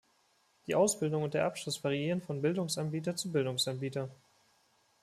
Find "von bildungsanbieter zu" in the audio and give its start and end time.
2.23-3.31